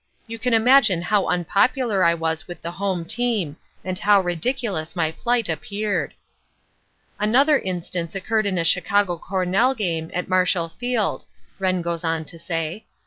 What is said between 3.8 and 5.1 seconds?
and how ridiculous